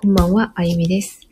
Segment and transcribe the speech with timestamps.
[0.00, 1.28] こんばんは、あゆみです。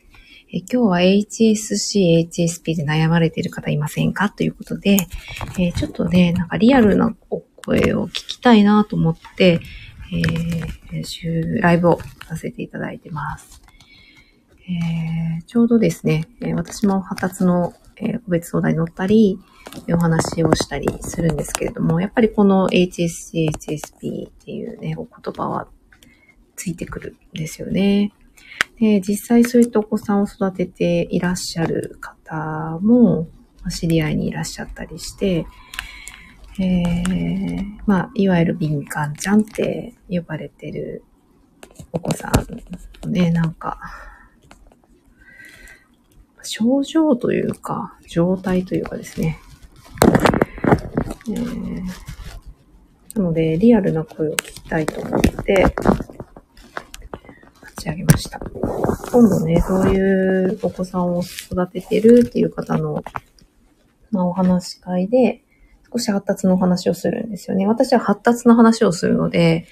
[0.51, 4.29] え今日は HSC、HSP で悩まれている方いませんか？
[4.29, 4.97] ということで、
[5.57, 9.61] えちょっとね、なんかリアルなお声を聞きたいなと思って、
[10.91, 13.61] えーライブをさせていただいてます。
[14.67, 19.39] えーちょうどですね、え私も発達の、え個別相談に乗ったり、
[19.89, 25.69] お話をしたりするんですけれども、やっぱりこの HSC、HSP っていうね、お言葉は
[26.57, 28.11] ついてくるんですよね。
[28.79, 33.27] で、実際そういったお子さんを育てていらっしゃる方も、
[33.69, 35.45] 知り合いにいらっしゃったりして、
[36.59, 41.03] えー、まあ、いわゆる敏感ちゃんって呼ばれてる
[41.91, 42.31] お子さ
[43.05, 43.79] んね、なんか、
[46.43, 49.39] 症状というか、状態というかですね。
[51.29, 52.17] えー
[53.17, 55.65] なので、リアルな声を聞きたいと思って、
[57.77, 58.39] 立ち上げました。
[59.11, 63.03] 今度ね、そういうお子さんを育ててるっていう方の、
[64.11, 65.43] まあ、お話し会で、
[65.93, 67.67] 少し発達のお話をするんですよね。
[67.67, 69.67] 私は発達の話をするので、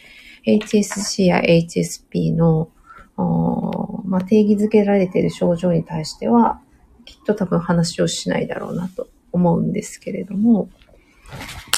[0.45, 2.69] HSC や HSP の、
[4.05, 6.61] まあ、定義づけられている症状に対しては、
[7.05, 10.69] きっと多分話をしないだろうなと思うんですけれども、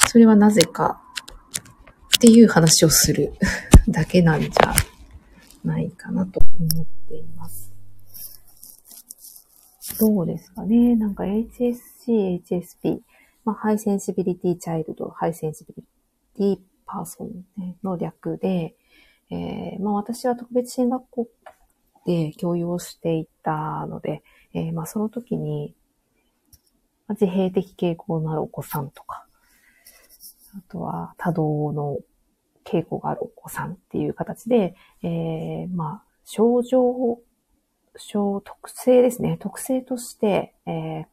[0.06, 1.00] それはなぜか
[2.16, 3.32] っていう話をする
[3.88, 4.74] だけなんじゃ
[5.64, 7.72] ないかなと思っています。
[9.98, 10.94] どうですかね？
[10.96, 13.00] なんか HSC、HSP、
[13.44, 17.44] まあ、 High Sensibility Child、 High Sensibility Person
[17.82, 18.76] の略で、
[19.30, 21.28] えーまあ、私は特別支援学校
[22.06, 24.22] で教諭をしていたので、
[24.54, 25.74] えーまあ、その時に、
[27.06, 29.26] ま自閉的傾向のあるお子さんとか、
[30.56, 31.98] あとは多動の
[32.68, 37.18] 傾向があるお子さんっていう形で、えー、まあ、症状、
[37.96, 39.38] 症、特性ですね。
[39.40, 41.04] 特性として、えー、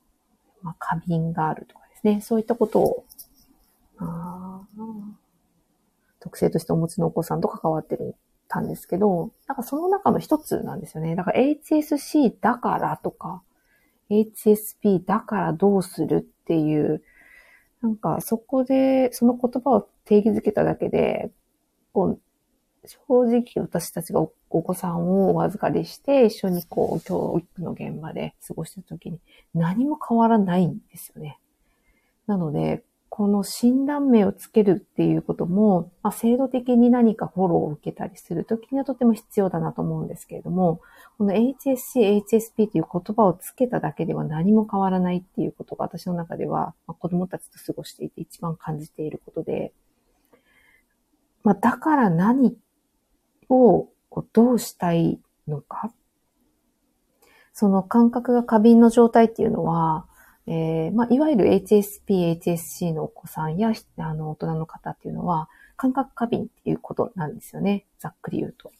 [0.61, 2.21] まあ、過敏があるとかですね。
[2.21, 3.05] そういったことを、
[3.97, 4.61] あ
[6.19, 8.15] 特性としてお持ちのお子さんと関わってる
[8.47, 11.15] たんですけど、なんかその中の一つなんですよね。
[11.15, 13.41] だから HSC だからとか、
[14.09, 17.03] HSP だからどうするっていう、
[17.81, 21.31] なんかそこでその言葉を定義づけただけで、
[21.95, 22.19] こう
[22.85, 29.19] 正直私たちがおお子さんをお預かりして一緒にこう教育の現場で過ごしてるときに
[29.53, 31.39] 何も変わらないんですよね。
[32.27, 40.81] なので、この診断名をつけるっていうことも、まあ、制度的に何かフォローを受けたりするときにはとても必要だなと思うんですけれども、
[41.17, 49.71] この HSC、HSP という言葉をつけただけでは何も変わらないっていうことが私の中では、まあ、子供たちと過ごしていて一番感じていることで、
[51.45, 52.57] まあ、だから何
[53.49, 53.87] を
[54.33, 55.93] どうしたいのか？
[57.53, 60.07] その感覚が過敏の状態っていうのは、
[60.47, 65.47] えーまあ、いわゆる HSP、HSC のお子さんやあの大人の方っていうのは、
[65.77, 67.85] 感覚過敏っていうことなんですよね。
[67.99, 68.71] ざっくり言うと。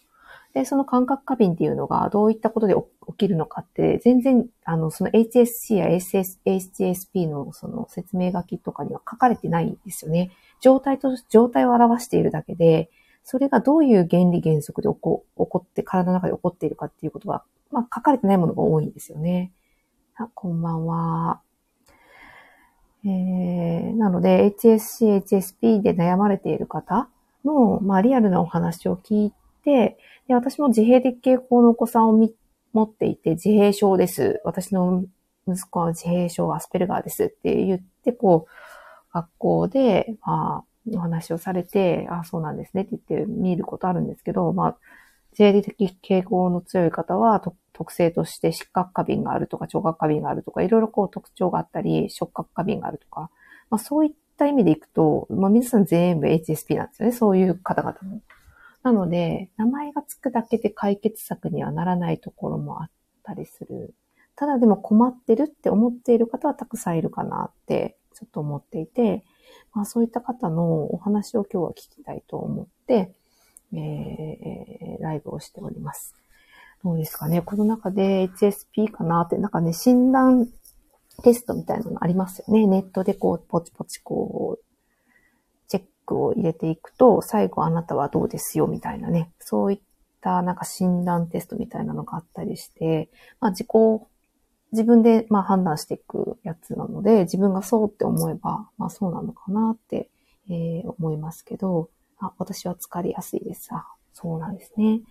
[0.56, 10.32] で、その感覚過敏っていうのがどういったことで起きるのかって、全然、あの、その HSC や SS HSP のその説明書きとかには書かれてないんですよね。
[10.62, 12.90] 状態と、状態を表しているだけで、
[13.24, 19.52] それがどういう原理原則で起こ起こって、体の中で起こっているかっていうことが、まあ、書かれてないものが多いんですよね。
[20.16, 21.42] あ、こんばんは。
[23.04, 27.08] えー、なので、HSC、HSP で悩まれている方
[27.44, 29.34] の、まあ、リアルなお話を聞い
[29.64, 32.34] て、で私も自閉的傾向のお子さんをみ
[32.74, 34.42] 持っていて、自閉症です。
[34.44, 35.06] 私の
[35.48, 38.52] 息子は自閉症アスペルガーですって言って、こう、
[39.16, 44.78] 学校で、まあ、お話をされて、あ、そうなんですねって言って見ることあるんですけど、まあ、
[45.31, 47.42] 自閉的傾向の強い方は、
[47.74, 53.30] 特性として失格過敏があるとか、聴覚過敏があるとか、いろいろこう特徴があったり、触覚過敏があるとか、
[53.70, 57.12] まあそういった意味でいくと、まあ皆さん全部 HSP なんですよね。
[57.14, 58.22] そういう方々も。
[58.84, 62.90] なので、名前がつくだけで解決策にはならないところもあっ
[63.23, 63.94] たりする。
[64.35, 69.23] ただでも困ってるって思っている方はたくさんいるかなって、ちょっと思っていて、
[69.73, 73.14] まあそういった方のお話を今日は聞きたいと思って、
[73.73, 76.16] えー、ライブをしております。
[76.84, 77.41] どうですかね？
[77.41, 80.47] この中で HSP かなって、なんかね、診断
[81.23, 82.67] テストみたいなのありますよね。
[82.67, 84.64] ネットでこう、ポチポチこう、
[85.67, 89.32] チェックを入れていくと、最後あなたはどうですよみたいなね。
[89.40, 89.79] そういっ
[90.22, 93.09] たなんか診断テストみたいなのがあったりして、
[93.40, 93.67] まあ自己、
[94.72, 100.09] 自分でまあ判断していくやつなので、自分がそうって思えば、まあそうなのかなって、
[100.50, 101.90] えー思いますけど、
[102.20, 103.70] あ、私は疲れやすいです。
[103.72, 105.02] あ、そうなんですね。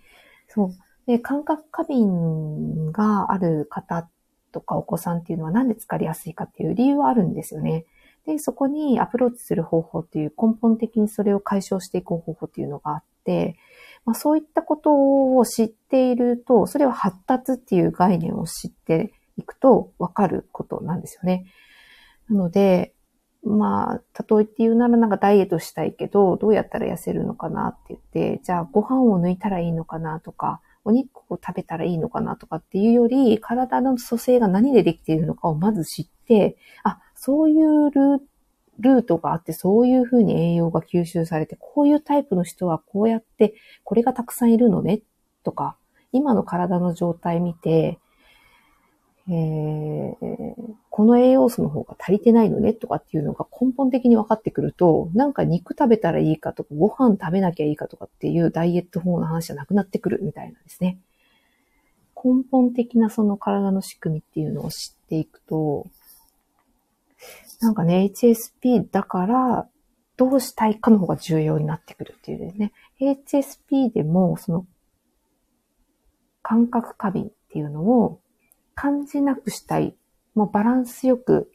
[0.47, 0.71] そう。
[1.05, 4.09] で、感覚過敏がある方
[4.51, 7.85] とかお子さんっていうのはなんで疲れやすいかっていう理由はあるんですよね。
[8.25, 13.57] で、そこにアプローチする方法っていう根本的にそれを解消していく方法っていうのがあって、
[14.05, 21.45] まあ、そういったことを知っていると、それは発達っていう概念を知っていくとわかることなんですよね。
[22.29, 22.93] なので、
[23.43, 43.53] まあ、例えって言うならなんかダイエットしたいけど、どうやったら痩せるのかなって言って、じゃあご飯を抜いたらいいのかなとか、お肉を食べたらいいのかなとかっていうより、体の組成が何でできているのかをまず知って、あ、そういうルートがあって、そういうふうに栄養が吸収されて、こういうタイプの人はこうやって、
[43.83, 45.01] これがたくさんいるのね、
[45.43, 45.77] とか、
[46.11, 47.99] 今の体の状態見て、
[49.27, 50.15] えー、
[50.91, 60.99] この栄養素の方が足りてないのねとかっていうのが根本的に分かってくると、なんか肉食べたらいいかとか、ご飯食べなきゃいいかとかっていうダイエット法の話じゃなくなってくるみたいなんですね。
[62.15, 65.87] 根本的なその体の仕組みっていうのを知っていくと、
[67.61, 69.67] なんかね、HSP だから
[70.17, 72.71] どうしたいかの方が重要になってくるっていうですね。
[72.99, 74.65] HSP でもその
[76.41, 78.19] 感覚過敏っていうのを
[78.75, 79.95] 感じなくしたい。
[80.35, 81.51] もうバランスよく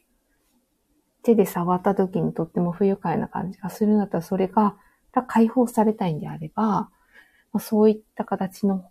[1.23, 4.75] 手で触った時にとっても不愉快な感じがするんだったら、それが
[5.27, 6.89] 解放されたいんであれば、
[7.53, 8.89] ま、そういった形の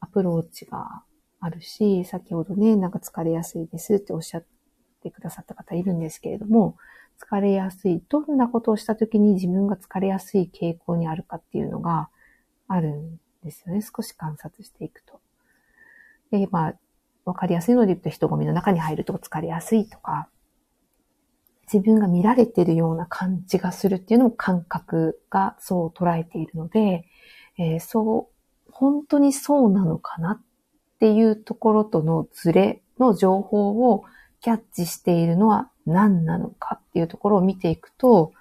[0.00, 1.02] アプローチが
[1.40, 4.44] あるし、先ほどね、なんか疲れやすいですっておっしゃっ
[5.02, 6.76] てくださった方いるんですけれども、
[7.18, 12.10] 疲れやすい、どんなことをした時に自分が疲れやすい傾向にあるかっていうのが
[12.68, 13.80] あるんですよね。
[13.82, 15.20] 少し観察していくと。
[16.30, 16.74] で、まあ、
[17.26, 20.28] わかりやすいので言うと人混みの中に入ると疲れやすいとか、
[21.70, 27.04] 自分が見られてるような感じがするっていうのも感覚がそう捉えているので、
[27.58, 28.30] えー、そ
[28.68, 30.40] う、本当にそうなのかなっ
[31.00, 34.04] ていうところとのズレの情報を
[34.40, 38.32] キャッチしているのは何なのかっていうところを見ていくと、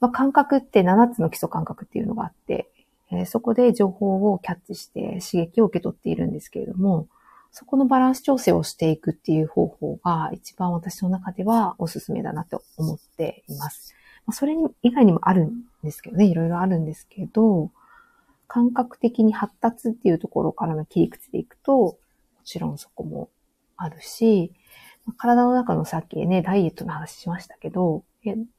[0.00, 2.68] まあ、感覚って7つの基礎感覚っていうのがあって、
[3.12, 7.06] えー、そこで情報をキャッチして刺激を受け取っているんですけれども、
[7.52, 13.94] そこのバランス調整をしていくっていう方法が一番私の中ではおすすめだなと思っています。
[14.30, 15.52] それ以外にもあるん
[15.84, 17.70] ですけどね、いろいろあるんですけど、
[18.48, 21.98] 感覚的に発達っていうところからの切り口でいくと、も
[22.44, 23.28] ちろんそこも
[23.76, 24.52] あるし、
[25.18, 28.04] 体の中のさっきね、ダイエットの話しましたけど、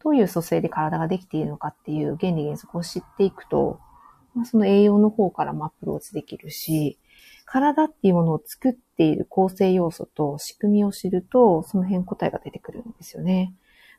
[0.04, 3.80] どういう組成で体ができているのかっていう原理原則を知っていくと、
[4.36, 7.00] まあ、その栄養の方からもアプローチできるし、
[7.46, 13.54] 体っていうものを作っている構成要素と仕組みを知ると、その辺答えが出てくるんですよね。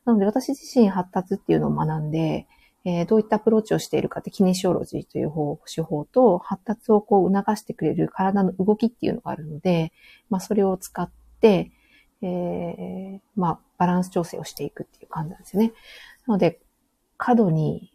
[0.05, 2.47] なので私自身発達っていうのを学んで、
[2.85, 9.93] えー、どういったアプローチをしているかってキネシオロジーという方手法と発達をこう促してくれる体の動きっていうのがあるので、
[10.29, 11.71] まあそれを使って、
[12.21, 15.73] えー、まあバランス調整をしていくっていう感じなんですよね。
[16.27, 16.61] なので、
[17.17, 17.94] 過度に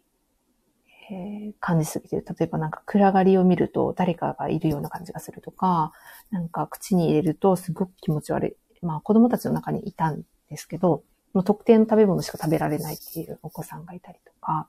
[1.11, 2.25] えー、感じすぎてる。
[2.39, 5.91] 例えばなんか暗がりを見ると誰かがいるような感じがするとか、
[6.29, 8.85] なんか口に入れるとすごく気持ち悪い。
[8.85, 11.03] まあ子供たちの中にいたんですけど、
[11.33, 14.67] もう特定の食べ物しか食べられないっていうお子さんがいたりとか、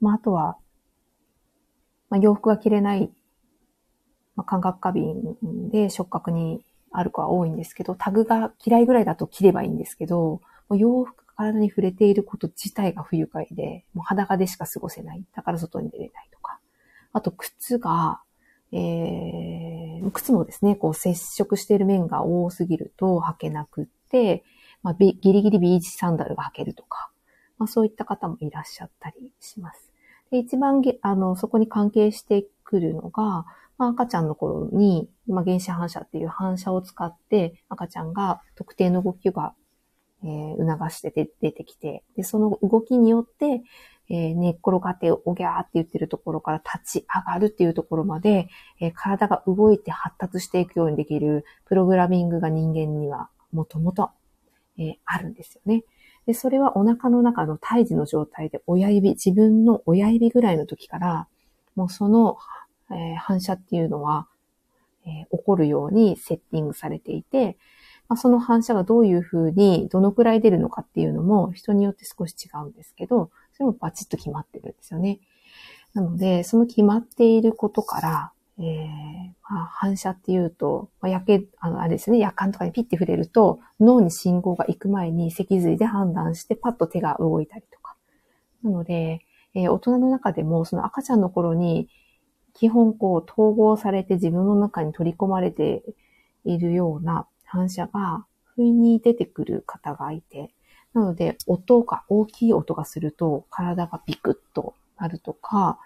[0.00, 0.56] まああとは、
[2.10, 3.10] まあ、洋服が着れない、
[4.36, 5.36] まあ、感覚過敏
[5.70, 15.24] で触覚にある子は多いんですけど、タグが嫌いぐらいだと着ればいいんですけど、洋服体に触れていること自体が不愉快で、もう裸でしか過ごせない。
[15.34, 16.60] だから外に出れないとか。
[17.12, 18.22] あと、靴が、
[18.72, 24.44] えー、靴もですね、こう接触している面が多すぎると履けなくって、
[24.82, 27.10] まあ、ギリギリビーチサンダルが履けるとか、
[27.58, 29.92] まあ、そういった方もいらっしゃったりします。
[30.30, 33.44] で一番げあの、そこに関係してくるのが、
[33.78, 39.54] まあ、赤ちゃんの頃に、まあ、原子反射っていう反射を使って赤ちゃんが特定の動きが
[40.24, 43.62] えー、促して出てきて、で、その動きによって、
[44.08, 48.48] えー、寝っ転がっておぎゃーって言ってるところから立ち上がるっていうところまで、
[48.80, 54.10] えー、体が動いて発達していくようにできるプログラミングが人間にはもともと、
[54.78, 55.84] えあるんですよね。
[56.26, 61.28] で、それはお腹の中の胎児の状態で親指、自分の親指ぐらいの時から、
[61.74, 62.38] もうその、
[62.90, 64.28] え反射っていうのは、
[65.04, 67.58] え起こるようにセッティングされていて、
[68.12, 75.18] まあ、その反射がどういうふうに、どのくらい出るのかっていうのも人によって少し違うんですけど、それもバチッと決まってるんですよね。
[75.94, 78.66] なので、その決まっていることから、えー
[79.48, 87.96] まあ、反射っていうと、まあ、やけ、あの、あれですね、夜間とかにピッて触れると、脳に信号が行く前に脊髄で判断してパッと手が動いたりとか。
[88.62, 89.20] なので、
[89.54, 91.88] えー、大人の中でも、その赤ちゃんの頃に
[92.52, 95.82] 基本こう統合されて自分の中に取り込まれて
[96.44, 100.54] いるような反射が不意に出てくる方がいて、
[100.94, 105.78] なので音が、大きい音がすると体がビクッとなるとか、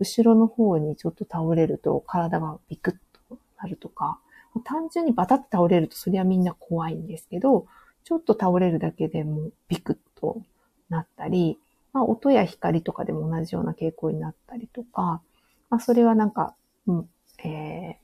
[0.00, 2.94] 後ろの方にちょっと倒れると体がビクッ
[3.28, 4.18] となるとか、
[4.64, 7.66] 単純にバタッと倒れるとそれはみんな怖いんですけど、
[8.02, 10.42] ちょっと倒れるだけでもビクッと
[10.88, 11.56] なったり、
[11.92, 15.22] まあ、音や光とかでも同じような傾向になったりとか、
[15.70, 16.56] まあ、それはなんか、
[16.88, 17.08] うん、
[17.44, 18.01] えー、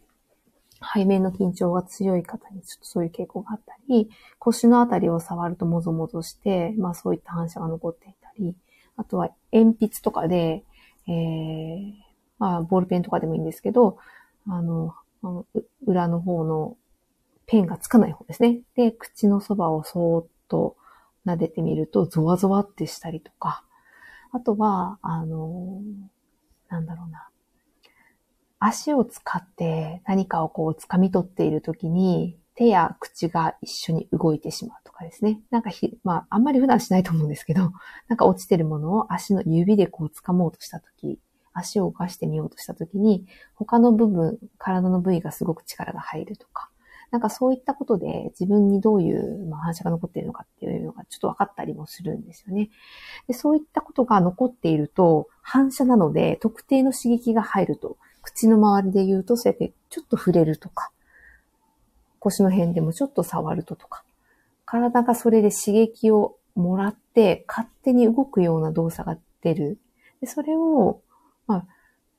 [0.95, 4.09] 背面の緊張が強い方にちょっとそういう傾向があったり、
[4.39, 8.55] 腰のあたりを触るともぞもぞして、まあそういった反射が残っていたり、
[8.97, 10.65] あとは鉛筆とかで、
[11.09, 11.93] えー、
[12.39, 13.99] まあボールペンとかでもいいんですけど、
[14.47, 14.95] あの、
[15.87, 16.77] 裏の方の
[17.47, 18.61] ペンがつかない方ですね。
[18.77, 20.77] で、口のそばをそーっと
[21.27, 23.65] 撫でてみると、ゾワゾワってしたりとか、
[24.33, 25.81] あとは、あの、
[26.69, 27.29] なんだろうな。
[28.59, 35.41] 足を使って何かをこう掴み取っているときに、手や口が一緒に動いてしまうとかですね。
[35.51, 37.71] なんかひ、まあ、あんまり普段しないと思うんですけど、
[38.09, 41.21] なんか落ちてるものを足の指でこう掴もうとしたとき、
[41.53, 46.69] 足を動かしてみようとしたときに、他の部分、体の部位がすごく力が入るとか、
[47.13, 52.71] なんかそういったことで自分にどういう、ま、反射が残っているのかっていうのがちょっと分かったりもするんですよね。
[53.29, 57.99] でそういったことが残っていると、反射なので特定の刺激が入ると、
[58.29, 60.91] 口の周りで言うとそうやってちょっと触れるとか、
[62.19, 64.05] 腰の辺でもちょっと触るととか、
[64.67, 69.79] 体がそれで刺激をもらって勝手に動くような動作が出る。
[70.21, 71.01] でそれを、
[71.47, 71.67] まあ、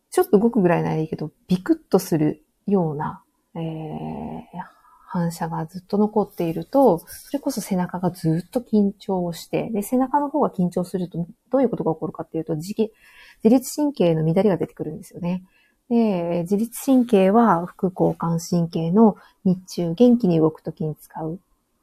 [0.09, 3.21] ちょっと動くぐらいならいいけど、ビクッとするような、
[3.55, 4.41] えー、
[5.05, 12.73] 反射がずっと残っていると、それこそ背中がずっと緊張して、で、背中の方が緊張すると、どういうことが起こるかっていうと、自
[13.43, 15.43] 自律神経の乱れが出てくるんですよね。
[15.89, 21.39] で、自律神経は副交感神経の日中元気に動くときに使う、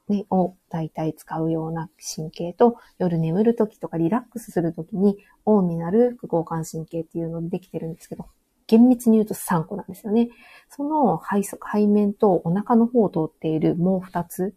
[0.08, 8.26] ね、を大体使うような神経と、夜眠るときとかリラックスするときにオンになる副交感神経っていうのでできてるんですけど、
[8.68, 10.28] 厳密に言うと3個なんですよね。
[10.70, 14.54] その背背面とお腹の方を通っているもう2つ、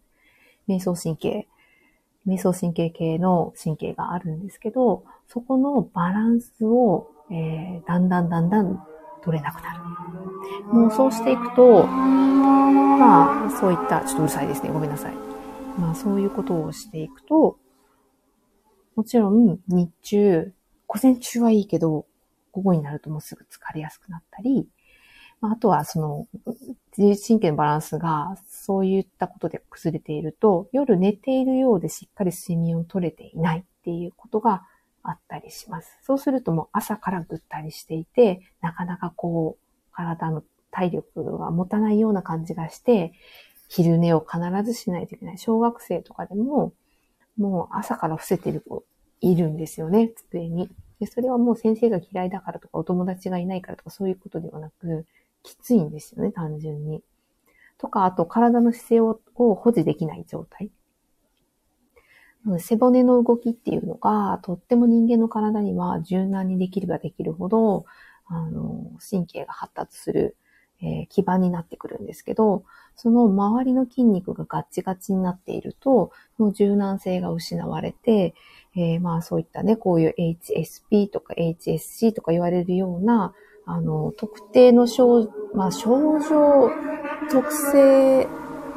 [0.68, 1.48] 瞑想神経、
[2.26, 8.84] 瞑想神経系の神経があるんですけど、そこのバランスを、えー、だんだんだんだん
[9.22, 9.80] 取れなくなる。
[10.72, 14.70] もうそうしていくと、まあ、そういった、ちょっとうるさいですね。
[14.70, 15.14] ごめんなさい。
[15.78, 17.58] まあ、そういうことをしていくと、
[18.94, 20.52] もちろん、日中、
[20.86, 22.06] 午前中はいいけど、
[22.52, 24.68] 午後になるともうすぐ疲れやすくなったり、
[25.40, 26.26] まあとはその
[26.96, 34.64] 自律神経のバランスがそういったことで崩れていると、夜寝ているようでしっかり睡眠を取れていないっていうことが
[35.02, 35.98] あったりします。
[36.02, 43.12] そうするともう朝からぐったりしていて、なかなかこう体の体力が持たないような感じがして、
[43.68, 45.38] 昼寝を必ずしないといけない。
[45.38, 46.72] 小学生とかでも、
[47.36, 48.84] もう朝から伏せてる子
[49.20, 50.68] いるんですよね、机に。
[50.98, 55.06] で、それはもう先生が嫌いだからとか、お友達がいないからとか、そういうことではなく、
[55.42, 57.02] きついんですよね、単純に。
[57.78, 60.70] とか、あと体の姿勢をを保持できない状態。
[62.58, 67.84] 背骨の動きっていうのが、とっても人間の体には柔軟にできればできるほど、
[68.26, 70.36] あの、神経が発達する、
[70.82, 72.64] えー、基盤になってくるんですけど、
[72.96, 78.34] その周りの筋肉がガッチガチになっていると、その柔軟性が失われて、
[78.74, 83.34] えー、まあそういったね、こういう HSP とか HSC とか言われるような、
[83.66, 86.70] あの、特定の症、まあ症状
[87.30, 88.26] 特性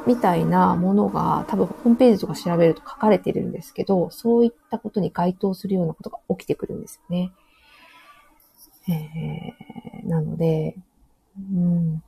[0.05, 7.31] みたいなものが多分ホームページとか調べると書かれてるんですけど、そういったことに該当するようなことが起きてくるんですよね。
[8.89, 10.75] えー、なので、
[11.37, 12.03] うん。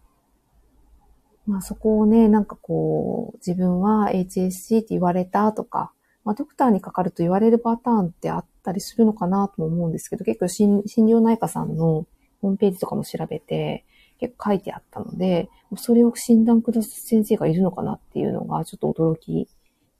[1.47, 5.91] まあそこをね、なんかこう、自分は HSC って言われたとか、
[6.25, 12.07] まあ、ドクターにかかると言われるパターンってあったりするのかなとも思うんですけど、結構心療内科さんの
[12.41, 13.85] ホームページとかも調べて、
[14.19, 19.47] 結構書いてあったので、それを診断下す先生がいるのかなっていうのがちょっと驚き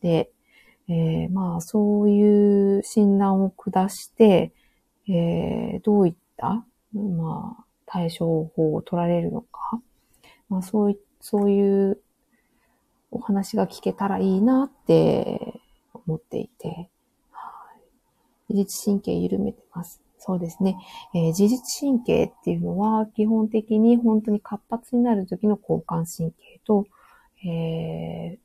[0.01, 0.31] で、
[0.87, 4.53] えー、まあそういう診断を下して、
[5.07, 9.81] えー、どういった、まあ、対処法を取られるのか、
[10.49, 11.99] まあそういそういう
[13.11, 15.59] お話が聞けたらいいなって
[15.93, 16.89] 思っていて、
[17.31, 17.71] は
[18.49, 20.04] い、自律神経緩めてます。
[20.25, 20.75] そうですね、
[21.13, 26.85] えー、自律神経っていうのは基本的に本当に活発になる時の交感神経と、
[27.45, 28.39] えー、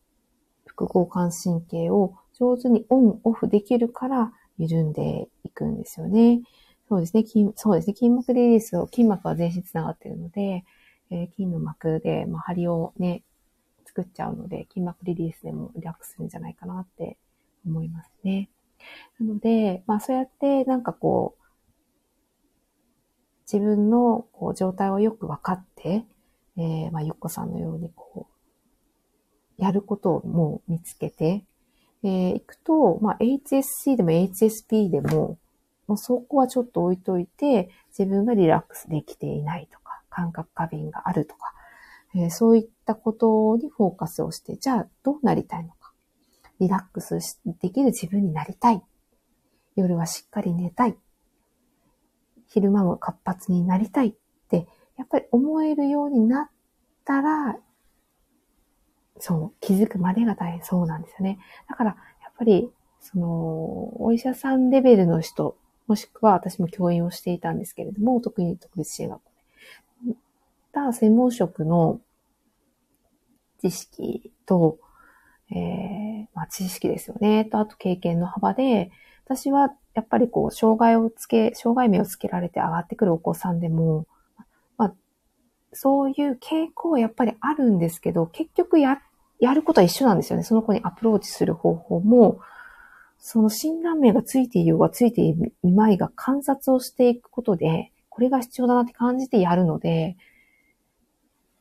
[0.66, 6.42] 副交感神経を上手にオンオフできるから緩んでいくんですよね。
[6.88, 10.64] そうですね、筋、そうですね、筋膜リリースを、筋膜は全身繋がっているので、
[11.10, 13.22] えー、筋の膜で、まあ、張りをね、
[13.86, 17.16] 作っちゃうので、筋膜リリースでもリラックスするんじゃないかなって
[17.64, 18.50] 思いますね。
[19.18, 21.39] なので、まあそうやってなんかこう、
[23.52, 26.04] 自分のこう状態をよく分かって、
[26.56, 28.28] えー、まあゆっこさんのようにこ
[29.58, 31.44] う、やることをもう見つけて、
[32.04, 35.38] えー、いくと、まあ HSC でも HSP でも、
[35.88, 41.52] もうそこはちょっと置いといて、自分がリラックスできていないとか、感覚過敏があるとか、
[42.14, 45.92] えー、そういったことにフォーカスをして、じゃあどうなりたいのか。
[46.60, 47.18] リラックス
[47.60, 48.82] できる自分になりたい。
[49.74, 50.96] 夜はしっかり寝たい。
[52.50, 54.14] 昼間も活発になりたいっ
[54.50, 54.66] て、
[54.98, 56.50] やっぱり思えるようになっ
[57.04, 57.56] たら、
[59.18, 61.38] そう、気づくまでが大変そうなんですよね。
[61.68, 61.90] だから、
[62.22, 69.30] やっぱり、その、お医者さんレベルの人、もしくは私も教員をしていたんですけれども、特に特別支援学校
[70.06, 70.16] で。
[70.72, 72.00] た専門職の
[73.60, 74.78] 知識と、
[75.50, 77.44] えー、まあ、知識ですよね。
[77.44, 78.90] と、あと経験の幅で、
[79.24, 84.06] 私はやっぱりこう、障害をつけ、障害名をつけられて上がってくるお子さんでも、
[84.76, 84.94] まあ、
[85.72, 89.00] そういう傾向はやっぱりあるんですけど、結局や、
[89.40, 90.44] やることは一緒なんですよね。
[90.44, 92.40] その子にアプローチする方法も、
[93.18, 95.34] その診断名がついていようがついてい
[95.70, 100.16] まいが観察をしていくことで、これが必要だなって感じてやるので、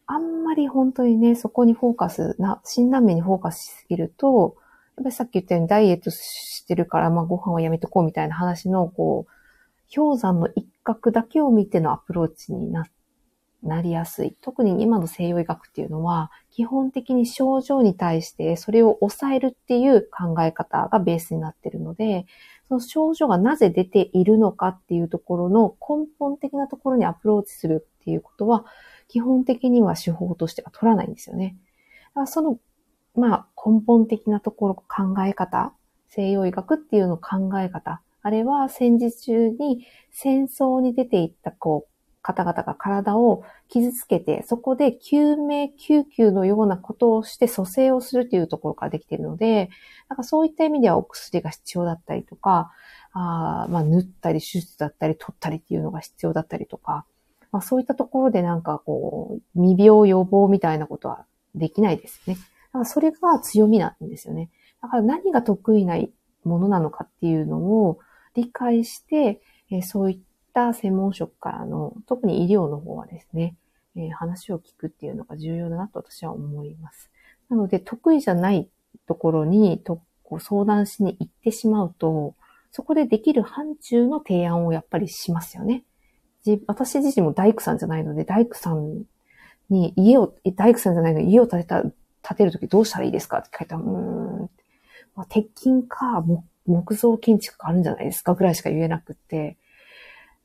[0.06, 4.56] あんまり本当にね、そこにフォーカスな、診断名にフォーカスしすぎると、
[5.00, 12.86] やっぱりさっき言ったようにダイエットしてるから、まあご飯はやめとこうみたいな話の、こう、氷山の一角だけを見てのアプローチにな、
[13.64, 14.36] なりやすい。
[14.42, 22.26] 特に今の西洋医学っていうのは、基本的に症状に対してそれを抑えるっていう考え方がベースになってるので、
[22.68, 28.66] その症状がなぜ出ているのかっていうところの根本的なところにアプローチするっていうことは、
[29.08, 31.56] 基本的には手法としては取らないんですよね。
[32.10, 32.60] だからその
[33.20, 35.74] まあ、根本的なところ、考え方、
[36.10, 41.90] 西洋医学っていうの考え方、あれは戦時中に戦争に出ていったこう
[42.22, 49.70] 方々が体を傷つけて、そこで救命救急のようなことをして蘇生をするというところからできているので、
[50.10, 52.72] なんかそういった意味ではお薬が必要だったりとか、
[53.14, 57.06] あまあ、縫ったり手術だったり取ったりっていうのが必要だったりとか、
[57.52, 62.38] まあ、そういったところでなんかこう、未病予防みたいなことはできないですね。
[62.72, 64.50] だからそれが強みなんですよね。
[64.82, 65.98] だから何が得意な
[66.44, 68.00] ものなのかっていうのを
[68.36, 70.20] 理解して、えそういっ
[70.54, 73.56] た専門職からの、特に医療の方はですね、
[73.96, 77.10] え話を聞くっていうのが重要だなと私は思います。
[77.50, 78.70] なので、得意じゃない
[79.08, 82.36] ところにとこう相談しに行ってしまうと、
[82.72, 85.84] そこでできる範疇の提案をやっぱりしますよね。
[86.68, 89.04] 私自身も大工さんじゃないので、大工さん
[89.70, 91.84] に家を、大工さんじゃないのに家を建てた
[92.28, 94.50] 建てるときどうしたらいいですかって書いたら、うーん、
[95.16, 96.24] まあ、鉄筋か
[96.66, 99.58] 木造建築があるんじゃないですかぐらいしか言えなくって、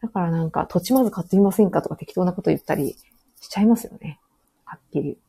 [0.02, 2.96] だからなんか土地まず買ってみませんかとか適当なこと言ったり
[3.40, 4.20] しちゃいますよね。
[4.64, 5.24] はっきり言って。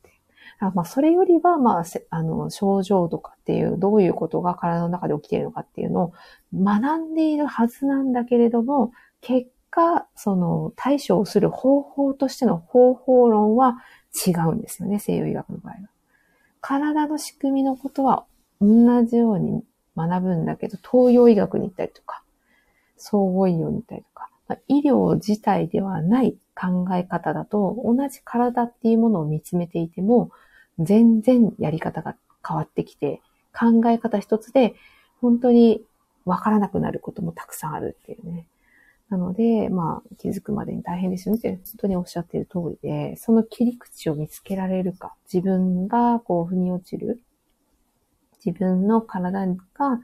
[0.74, 6.14] まあ、それよりは、まあ、あの、症状とかっていう、どういうことが体の中で起きているのかっていうのを
[6.54, 13.78] 学んでいるはずなんだけれども、結果、その、対処をする方法としての方法論は
[14.26, 15.80] 違うんですよね、西洋医学の場合は。
[16.68, 18.26] 体の仕組みのことは
[18.60, 19.64] 同じように
[19.96, 22.24] 学ぶんだけど、東洋医学に行ったりとか、
[22.98, 30.32] 総合医療に行ったりとか、まあ、医療自体ではない考え方だと、同じ体っていうものを見つめていても、
[30.80, 33.22] 全然やり方が変わってきて、
[33.54, 34.74] 考え方一つで
[35.22, 35.84] 本当に
[36.26, 38.48] わからなくなることもたくさんあるっていうね。
[39.10, 47.22] なので、まあ、気づくまでに大変ですよねって、本当におっしゃっている通りで、その切り口を見つけられるか、自分がこう、腑に落ちる、
[48.44, 50.00] 自分の体が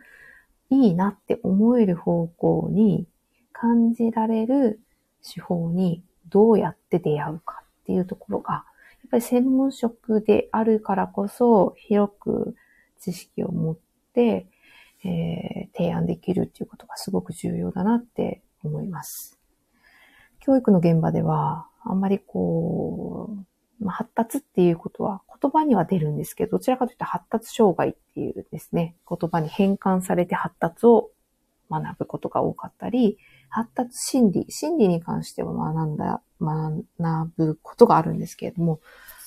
[0.70, 3.08] いいなって思える方向に
[3.52, 4.80] 感じられる
[5.22, 12.56] 手法にどうやって出会うかっていうところが、やっぱり専門職であるからこそ、広く
[13.00, 13.78] 知識を持っ
[14.14, 14.48] て、
[15.04, 19.40] えー、提案できるっていうことがすごく重要だなって思います。
[20.40, 23.30] 教育の現場では、あんまりこ
[23.80, 31.10] う、まあ、発達っていうことは言葉には出るんですけど、どちらかというと発達障害っていうですね、言葉に変換されて発達を
[31.70, 33.18] 学ぶことが多かったり、
[33.50, 38.80] 発達心理、心理に関しては学んだ、学ぶことがあるんですけれども、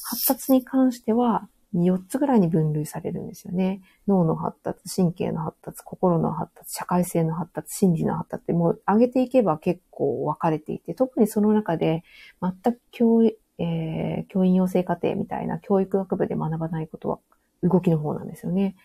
[0.04, 3.82] 発達に関しては4つぐらいに分類されるんですよね。
[4.06, 12.04] 脳の発達、神経の発達、心の発達、社会性の発達、心理の発達ってもう上げていけば結構分かれていて、特にその中で
[12.40, 17.18] 全く教,、えー、教員養成課程みたいな教育学部で学ばないことは
[17.62, 18.76] 動きの方なんですよね。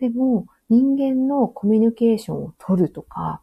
[0.00, 3.40] でも人間のコミュニケーションを取るとか、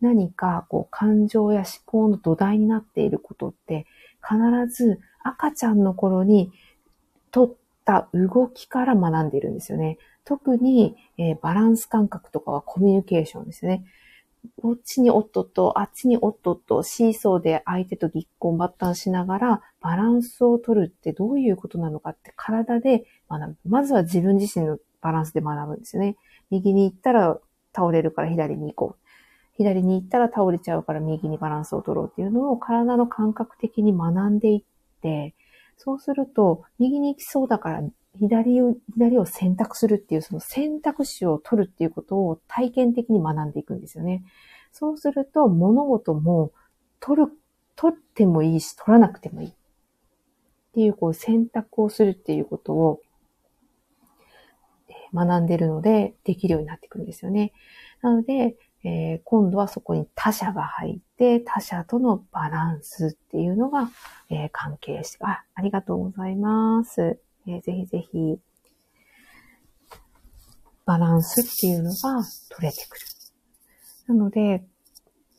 [0.00, 3.86] 何かこう感情や思考の土台になっていることって
[4.20, 4.36] 必
[4.68, 6.52] ず赤ちゃんの頃に
[7.30, 9.98] 取った動きから学んでいるんですよね。
[10.24, 13.84] 特に、えー、バランス感覚とかはコミュニケーションですね。
[14.60, 23.56] こっちにおっとっと、あっちにおっとっと、シーソーで相手とぎっこんばったんしながら、バランスを取るってどういうことなのかって体で学ぶ。
[23.68, 26.16] まずは自分自身のバランスで学ぶんですよね。
[26.50, 27.38] 右に行ったら
[27.74, 29.04] 倒れるから左に行こう。
[29.56, 34.62] 左に行ったら倒れちゃうから右にバランスを取ろうっていうのを体の感覚的に学んでいっ
[35.00, 35.34] て、
[35.76, 37.82] そうすると、右に行きそうだから
[38.18, 44.24] 左を、左を選択するっていう、その選択肢を取るっていうことを体験的に学んでいくんですよね。
[44.72, 46.52] そうすると、物事も
[47.00, 47.32] 取る、
[47.76, 49.48] 取ってもいいし、取らなくてもいい。
[49.48, 49.52] っ
[50.74, 53.00] ていう、こう、選択をするっていうことを
[55.12, 57.52] 学んでるので、できるようになってくるんですよね。
[58.02, 63.90] なので、えー、今度はそこに他者が入って、他者とのバランスっていうのが、
[64.28, 67.18] えー、関係して、あ、ありがとうございます。
[67.46, 68.38] えー、ぜひぜひ、
[70.84, 73.06] バランスっていうのが取れてくる。
[74.08, 74.62] なので、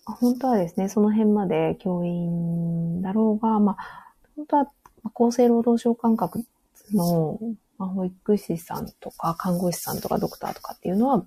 [0.06, 4.72] 本当はですね、その辺まで教員だろうが、まあ、本当は
[5.14, 6.46] 厚生労働省感覚
[6.94, 7.40] の、
[7.78, 11.26] まあ、保育士さんとか看護師さんとかドクターとかっていうのは、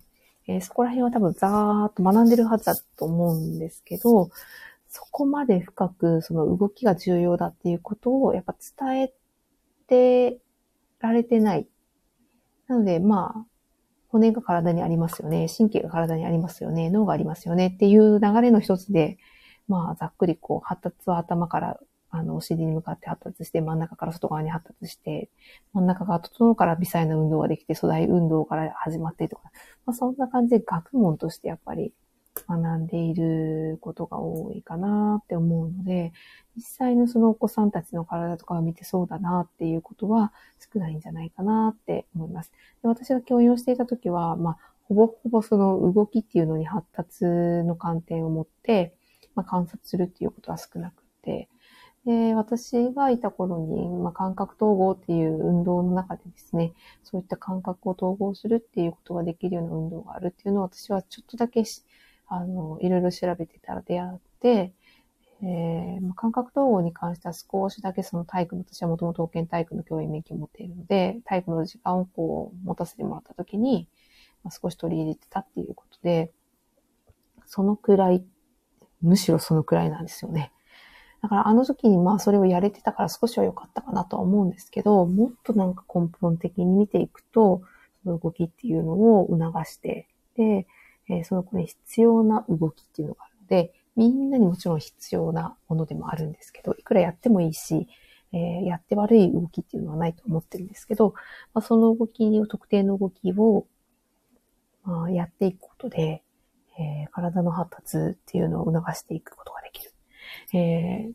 [0.48, 4.30] えー、そこら辺は多分ざーっと学んでるはずだと思うんですけど、
[4.88, 9.12] そこまで深くその動きが重要だっていうことをやっぱ伝え
[9.86, 10.40] て
[11.00, 11.68] られてない。
[12.66, 13.46] なので、まあ、
[14.08, 15.48] 骨が体にありますよね。
[15.54, 16.88] 神経が体にありますよね。
[16.88, 17.72] 脳がありますよね。
[17.74, 19.18] っていう流れの一つで、
[19.68, 21.78] まあ、ざっくりこう、発達は頭から
[22.10, 25.28] あの、お尻に向かって発達して、真ん中から外側に発達して、
[25.72, 29.50] 真ん中が整うから微細な運動ができて、粗大運動から始まってとか、
[29.86, 31.92] まあ、そんな感じで学問としてやっぱり
[32.46, 36.12] 学んでいることが多いかなって思うので、
[36.56, 40.32] 実際のそのお子さんたちの体とかを見てそうだなっていうことは
[40.72, 42.52] 少ないんじゃないかなって思います。
[42.82, 48.94] で私が教員をしていた時は、まあ、ほぼほぼその動きっていうのに発達の観点を持って、
[49.34, 51.48] まあ、観察するっていうことは少なくて、
[52.08, 56.72] で、私がいた頃に、まあ、感覚統合っていう運動の中でですね、
[57.04, 61.64] そういった感覚を統合するっていうことができるような運動があるっていうのを私はちょっとだけ
[62.26, 64.72] あの、いろいろ調べてたら出会って、
[65.42, 73.86] えー、まあ、感覚統合に関しては少しだけその体育の、私はもともと保健体育の教員免許を持っているので、体育の時間をこう持たせてもらったときに、
[74.42, 76.32] まあ、少し取り入れてたっていうことで、
[77.44, 78.24] そのくらい、
[79.02, 80.52] むしろそのくらいなんですよね。
[81.28, 87.60] だからあの時にまあそれをやれてたから少しは良かったかなとは思うんですけど、もっとなんか根本的に見ていくと、
[88.02, 90.66] その動きっていうのを促して、で、
[91.10, 97.88] え、その子に必要な動きっていうのがあるので、みんなにもちろん必要なものでもあるんですけど、いくらやってもいいし、
[98.32, 101.12] えー、やって悪い動きっていうのはないと思ってるんですけど、
[101.52, 103.66] まあ、その動きを、特定の動きを、
[104.82, 106.22] まあ、やっていくことで、
[106.78, 109.92] えー、体の発達っていうのを促していくことができる。
[110.54, 111.12] えー、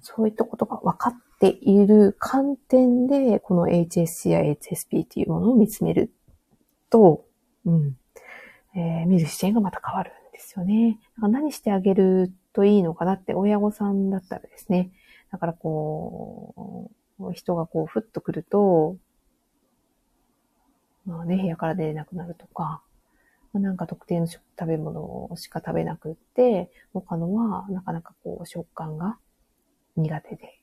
[0.00, 6.12] そういったことが分かっている観点で、この HSC や HSP っていうものを見つめる
[6.90, 7.24] と、
[7.64, 7.96] うん、
[8.74, 10.98] えー、見る視点がまた変わるんですよね。
[11.16, 14.90] だから何してあげるといいのかなって親御さんだったらですね。
[15.32, 18.96] だからこう、人がこう、ふっと来ると、
[21.04, 22.82] まあね、部屋から出れなくなるとか、
[23.58, 29.18] なんか特定の食べ物しか食べなくって、他のはなかなかこう食感が
[29.96, 30.60] 苦手で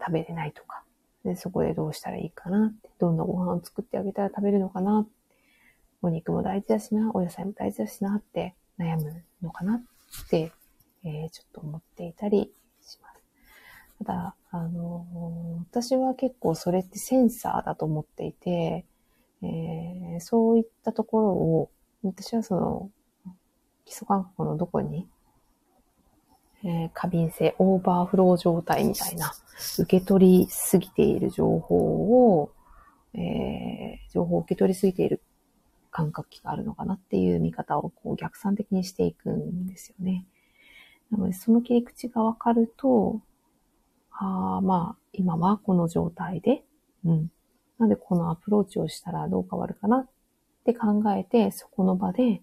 [0.00, 0.82] 食べれないとか、
[1.24, 5.06] でそこでどうしたらいいかなって、どんなご飯を作ってあげたら食べるのかな、
[6.02, 8.54] お肉も大事だしな、お野菜も大事だしなって。
[8.78, 9.82] 悩むのかなっ
[10.28, 10.52] て、
[11.04, 12.50] えー、ちょっと思っていたり
[12.82, 13.22] します。
[13.98, 18.84] ただ、あのー、私は結構それってセンサーだと思っていて、
[19.44, 21.70] えー、そういったところを、
[22.02, 22.90] 私はその、
[23.84, 25.06] 基礎感覚のどこに、
[26.64, 29.32] えー、過敏性、オーバーフロー状態みたいな、
[29.78, 32.52] 受け取りすぎている情報を、
[33.12, 35.20] えー、情報を受け取りすぎている
[35.90, 40.26] 感覚器があるのかなっていう見方をこう逆算的にしていくんですよね。
[41.10, 43.20] なので、その切り口がわかると、
[44.10, 46.64] ああ、まあ、今はこの状態で、
[47.04, 47.30] うん、
[47.78, 50.08] なんでこのアプローチをしたらどう変わるかなっ
[50.64, 52.42] て考えて、そこの場で、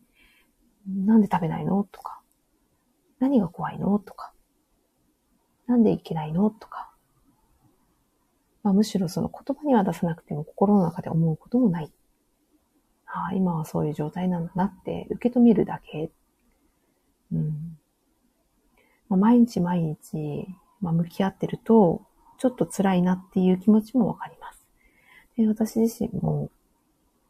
[0.87, 2.19] なんで食べないのとか、
[3.19, 4.33] 何が怖いのとか、
[5.67, 6.91] なんでいけないのとか、
[8.63, 11.91] まあ、むしろその言葉には出さなくても心の中で思うこともない。
[13.07, 16.11] ああ、今はそういう状態なんだなって受け止めるだけ。
[17.31, 17.77] うん。
[19.09, 20.47] まあ、毎日毎日、
[20.79, 22.01] まあ、向き合ってると、
[22.37, 24.60] ちょっと辛いなっていう気持ちもわかります。
[25.41, 26.49] で私自身も、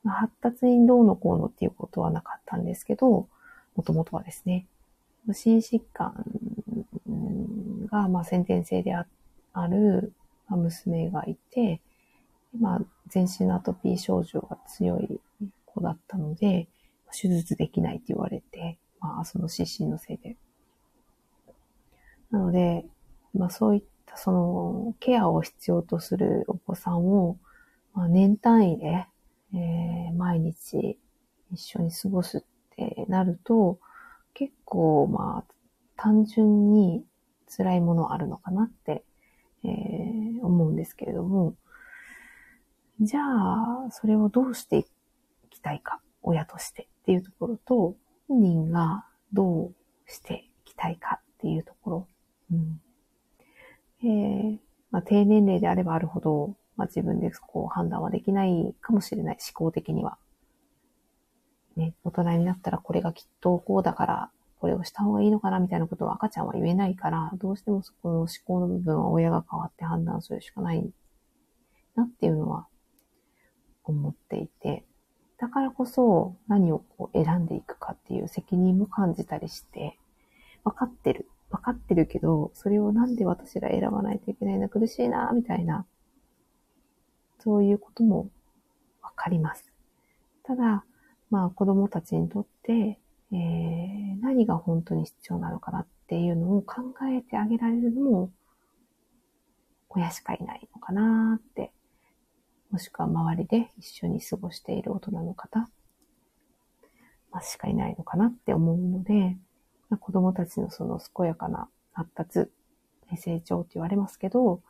[0.04, 3.28] まあ、発達にどうのこうのっていうことはなかったんですけど、
[3.76, 4.67] もともとはですね、
[5.34, 6.13] 心疾患
[7.91, 9.06] が、まあ、先天性であ
[9.67, 10.13] る
[10.50, 11.82] 娘がいて、
[12.60, 15.19] まあ、全身のアトピー症状が強い
[15.65, 16.67] 子だったので、
[17.13, 20.38] 手術できないって言われて、まあ、その失神のせいで。
[22.30, 22.86] なので、
[23.34, 27.38] まあ、そういったそのケアを必要とするお子さんを、
[27.93, 29.06] まあ、年単位で、
[29.54, 30.97] えー、毎日
[31.51, 32.41] 一緒に過ごすっ
[32.75, 33.80] てなると、
[34.34, 35.54] 結構、まあ、
[35.97, 37.04] 単純に
[37.56, 39.04] 辛いものあるのかなって、
[39.63, 41.56] えー、思うんですけれども、
[43.01, 44.86] じゃあ、それをどうしてい
[45.49, 47.95] きたいか、親としてっていうところと、
[48.27, 49.73] 本人がどう
[50.08, 52.08] していきたいかっていうところ。
[52.51, 52.82] うん
[54.04, 54.58] えー
[54.91, 60.17] まあ、低年齢であればあるほど、まあ、自分でこう判断はできないかもしれない、思考的には。
[61.75, 70.88] ね、大人になったらこれがきっとこうだから、これをした方がいいのかなみたいなことは赤ちゃんは言えないから、どうしてもそこの思考の部分は親が変わって判断するしかない
[71.95, 72.67] なっていうのは
[73.84, 74.86] 思っていて、
[75.39, 79.97] だからこそ何をこう選んでいくかっていう責任も感じたりして、
[80.63, 81.27] 分かってる。
[81.49, 85.86] 分かってるけど、それをなんで私が選ばないといけないの苦しいな、みたいな、
[87.43, 88.30] そういうことも
[89.01, 89.71] 分かります。
[90.43, 90.86] ただ、
[91.30, 92.99] まあ子供たちにとって、
[93.32, 98.32] えー、何が本当に必要なのかなっていうのを考えてあげられるのも、
[99.89, 101.71] 親しかいないのかなって、
[102.69, 105.69] もしくは周りで一緒に過ごしている大人の方、
[107.32, 109.38] まあ、しかいないのかなって思うので、
[109.89, 112.49] ま、子供たちのその健やかな発達、
[113.17, 114.62] 成長って言われますけど、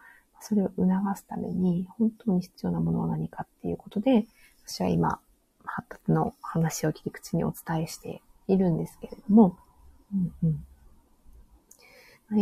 [0.42, 4.26] それを促すために本当に必要なものは何かっていうことで、
[4.66, 5.20] 私は今、
[5.64, 9.58] 発達の話を切り口にお伝えしているんですけれども、
[10.14, 10.66] うんうん。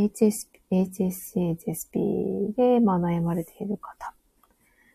[0.07, 4.13] HS、HSC、HSP で、まあ、悩まれている方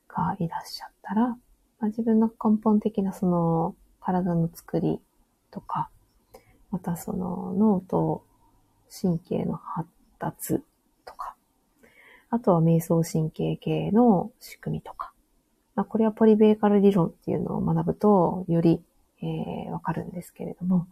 [0.08, 1.36] がいらっしゃったら、ま
[1.82, 5.00] あ、自分の根本的なその体の作り
[5.50, 5.90] とか、
[6.70, 8.24] またその脳と
[8.90, 9.88] 神経の発
[10.18, 10.62] 達、
[12.34, 15.12] あとは瞑想神経系の仕組みとか、
[15.76, 18.82] まあ、これはポリベーカル理論っていうのを学ぶと、より、
[19.22, 20.88] えー、わかるんですけれども、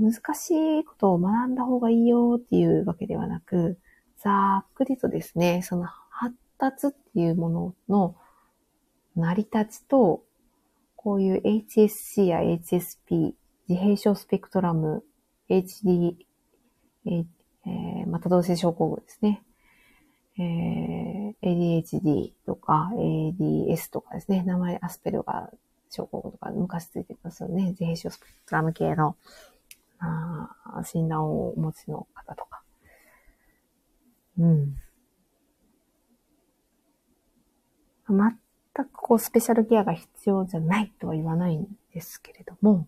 [0.00, 3.78] 難しいことを学んだ方がいいよっていうわけではなく、
[4.16, 8.14] ざっくりとですね、その発達っていうものの
[9.16, 10.22] 成り立ちと、
[10.94, 13.32] こういう HSC や HSP、
[13.68, 15.02] 自閉症スペクトラム、
[15.50, 16.14] HD、
[17.06, 19.42] えー、また同性症候群ですね。
[20.36, 24.42] えー、ADHD とか ADS とかですね。
[24.42, 25.56] 名前アスペルガー
[25.90, 27.68] 症候群とか昔ついてますよね。
[27.70, 29.16] 自閉症スペクトラム系の
[29.98, 32.62] あ診断をお持ちの方とか。
[34.38, 34.76] うん。
[38.08, 42.86] 全くこうスペシャルケアが必要じゃないとは言わないんですけれども、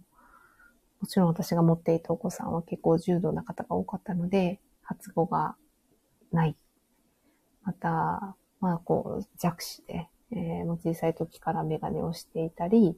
[1.00, 5.56] もちろん私が持っていたお子さんは結構重度な方が多かったので、発語が
[6.32, 6.56] ない。
[7.66, 12.96] また、まあこう弱視で、えー、もう小さい時からメガネをしていたり、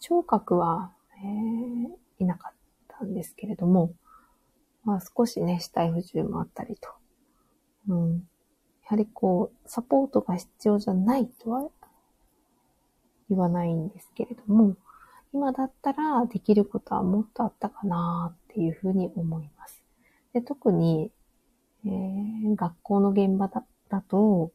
[0.00, 2.52] 聴覚はえー、いなかっ
[2.86, 3.92] たんですけれども、
[4.84, 6.88] まあ少しね、死体不自由もあったりと。
[7.88, 8.14] うん。
[8.14, 8.20] や
[8.90, 11.68] はりこう、サポートが必要じゃないとは
[13.28, 14.76] 言わないんですけれども、
[15.32, 19.82] 今だったらできることはもっとあったかなっていうふうに思います。
[20.32, 21.10] で特に、
[21.86, 24.52] えー、学校の現場だだと、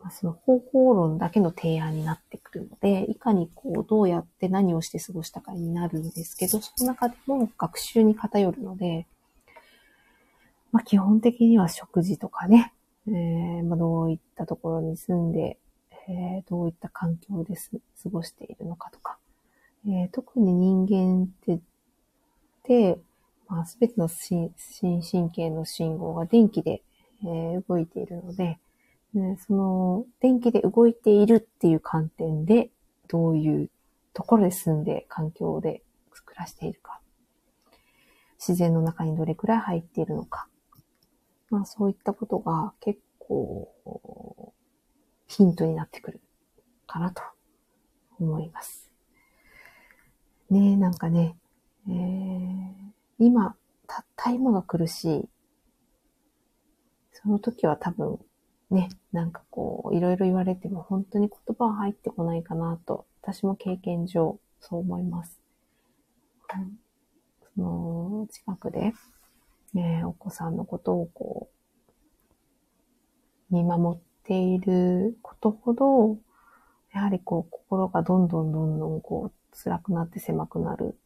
[0.00, 9.06] まあ、その方法論だけの提案になってくるので、いかにこう、どうやって何をして過ごしたかになるんですけど、その中でも学習に偏るので、
[10.70, 12.72] まあ、基本的には食事とかね、
[13.08, 15.58] えー、まあ、どういったところに住んで、
[16.08, 19.18] えー、どういった環境で過ごしているのかとか、
[19.86, 21.60] えー、特に人間って、
[22.68, 22.98] で、
[23.48, 24.50] まあ、すべての心
[25.02, 26.82] 神経の信号が電気で、
[27.22, 28.58] えー、動いているので、
[29.14, 32.70] ね、その、電気で動いているっていう観点で、
[33.08, 33.70] どういう
[34.12, 35.82] ところで住んで、環境で
[36.24, 37.00] 暮らしているか。
[38.38, 40.48] 自然の中にどれくらい入っているのか。
[41.50, 44.52] まあそういったことが結構
[45.28, 46.20] ヒントになってくる
[46.86, 47.22] かなと
[48.20, 48.90] 思います。
[50.50, 51.36] ねえ、なんかね、
[51.88, 52.72] えー、
[53.18, 55.28] 今、たった今が苦しい。
[57.12, 58.18] その時は多分
[58.70, 65.40] ね、なんかこう、いろいろ言われても本当に言葉は入ってこないかなと、私も経験上そう思います。
[67.54, 68.92] その、近くで、
[69.72, 71.48] ね、お子さんのことをこ
[73.50, 76.18] う、見守っていることほど、
[76.92, 80.98] やはりこう、心がどんどんどんどんこう、辛くなって狭くなる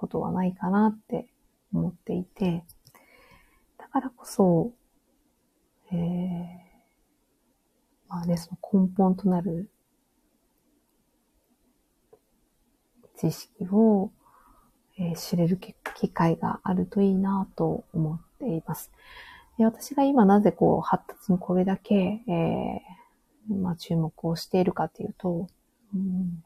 [0.00, 1.26] ことはないかなって
[1.74, 2.64] 思っていて、
[3.76, 4.72] だからこそ、
[5.92, 5.98] えー、
[8.08, 9.68] まあね、その根本となる
[13.18, 14.10] 知識を、
[14.98, 18.90] えー、知れる機会があるといいなと思っています。
[19.58, 25.46] で私が今なぜこう発達にこれだけ、えー、まあ、注目をしているかというと、
[25.94, 26.42] うん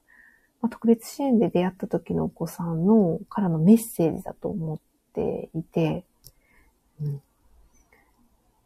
[0.65, 4.79] まあ、特別支援で出会った時のお子さんのからのメッセージだと思っ
[5.13, 6.07] ていて、
[7.03, 7.23] うん。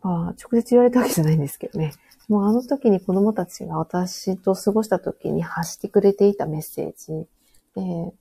[0.05, 1.93] まあ、直接言われたわけじゃないんですけどね。
[2.29, 7.27] もうあの時に子供たちが私と過ごした時に発してくれていたメッセージ
[7.75, 8.13] で、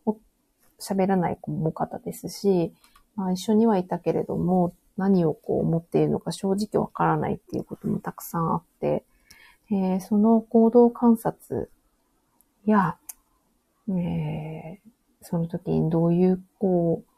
[0.79, 2.73] 喋らない子も多かったですし、
[3.15, 9.03] まあ一緒にはいたけれども、何をこう思っているのか正直わからないっていうこともたくさんあって、
[9.69, 11.69] えー、その行動観察
[12.65, 12.97] や、
[13.89, 14.89] えー、
[15.21, 17.11] その時にどういうこう、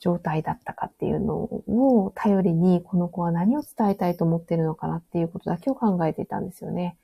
[0.00, 6.96] 状態だったかっていうのを頼りに、この子は何を伝えたいと思ってるのかなっていうことだけを考えていたんですよね。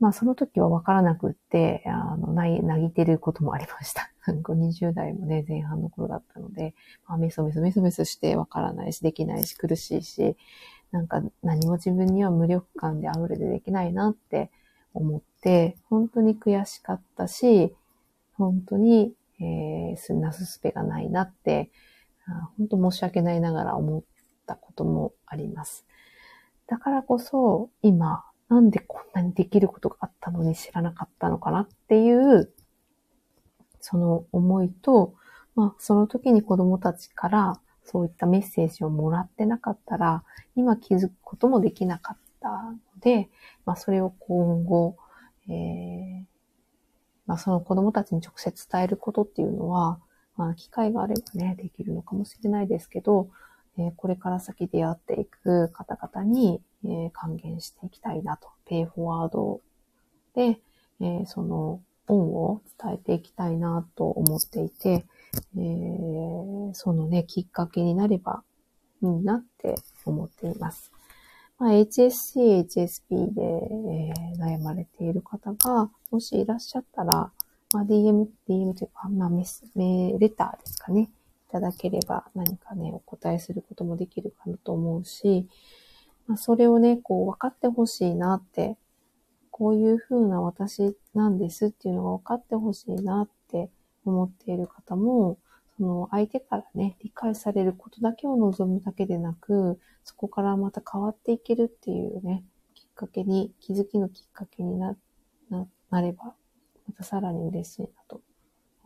[0.00, 4.10] まあその時はわからなくって、あの、なぎ、なぎてることもありました。
[4.26, 6.74] 20代もね、前半の頃だったので、
[7.06, 10.36] まあ、メソメソメソメソしてわからないし、できないし、苦しいし、
[10.90, 14.50] なんか何も自分には無力感で溢れてできないなって
[14.94, 17.74] 思って、本当に悔しかったし、
[18.34, 21.70] 本当に、えー、なすすべがないなって
[22.56, 24.02] 本当申し訳ないながら思っ
[24.46, 25.86] たこともあります。
[26.66, 32.52] だからこそ、今、なんでこんなにできることがあったのに知らなかったのかなっていう、
[33.80, 35.14] その思いと、
[35.54, 40.24] まあ、その時に子供たちからそういったメッセージをもらってなかったら、
[40.54, 43.28] 今気づくこともできなかったで、
[43.64, 44.96] まあ、それを今後、
[45.48, 46.24] えー、
[47.26, 49.98] まあ、その子供たちに直接伝えることっていうのは、
[50.36, 53.28] まあ、機会があればね、できるのかもしれないですけど、
[53.78, 58.48] えー、これから先出会っていく方々に、えー、還元していきたいなと。
[58.66, 59.60] ペイフォワード
[60.34, 60.60] で、
[61.00, 65.04] えー、その恩を伝えていきたいなと思っていて、
[65.56, 68.42] えー、そのね、きっかけになれば
[69.02, 70.92] いいなって思っています。
[71.62, 77.30] まあ、HSC、HSP で、えー、悩まれている方が、もしいらっしゃったら、
[77.72, 81.02] まあ、DM、DM というか、まあ、メス、メレターですかね。
[81.02, 85.46] いただければ何かね、お答えすることもできるかなと思うし、
[86.26, 88.76] まあ、それをね、こう、分かってほしいなって、
[89.52, 93.70] こういう風な私なんですっていうのが分かってほしいなって
[94.04, 95.38] 思っている方も、
[95.76, 104.96] その相手からね、理解されることだけを望むだけでなく、そこからまた変わっていけるっていうね、きっかけに、気づきのきっかけにな、
[105.50, 106.34] な、なれば
[106.86, 108.20] またさらに嬉しいなと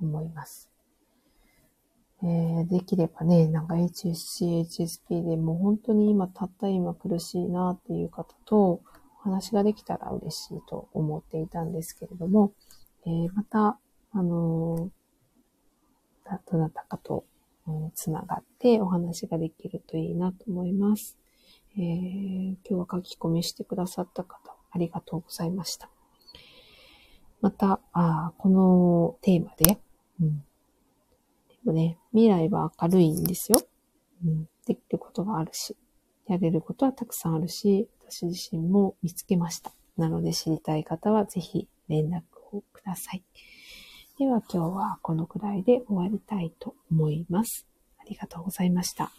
[0.00, 0.70] 思います。
[2.22, 8.80] えー、できればね、なんか HSC、HSP でもう本当に今、たった今苦しいなっていう方とお
[9.22, 12.52] 話ができたら嬉しいと思っていたんですけれども、
[13.04, 13.78] えー、また、
[14.12, 14.95] あのー、
[16.50, 17.24] どなたかと、
[17.66, 21.16] うん、つながってお話ができるといいなと思います。
[21.78, 25.88] えー、今日は書き込みしてくださった方、ありがとうございました。
[27.40, 29.78] また、あこのテーマで、
[30.20, 30.38] うん。
[30.38, 30.44] で
[31.64, 33.60] もね、未来は明るいんですよ。
[34.24, 34.48] うん。
[34.66, 35.76] できることがあるし、
[36.26, 39.72] やれることはたくさんあるし、私自身も見つけました。
[39.96, 42.22] なので知りたい方はぜひ連絡
[42.52, 43.22] をください。
[44.18, 47.66] では今日はこのくらいで終わりたいと思います。
[47.98, 49.12] ありがとうございました。